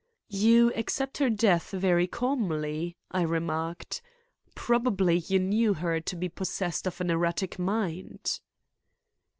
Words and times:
"You 0.31 0.73
accept 0.73 1.19
her 1.19 1.29
death 1.29 1.69
very 1.69 2.07
calmly," 2.07 2.97
I 3.11 3.21
remarked. 3.21 4.01
"Probably 4.55 5.17
you 5.19 5.37
knew 5.37 5.75
her 5.75 5.99
to 6.01 6.15
be 6.15 6.27
possessed 6.27 6.87
of 6.87 6.99
an 7.01 7.11
erratic 7.11 7.59
mind." 7.59 8.39